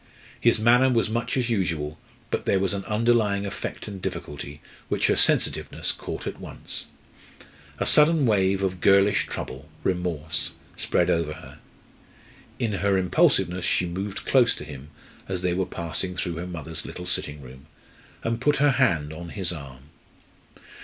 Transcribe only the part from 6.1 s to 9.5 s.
at once. A sudden wave of girlish